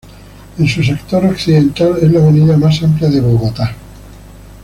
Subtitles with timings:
[0.57, 3.75] En su sector occidental es la avenida más amplia de Bogotá.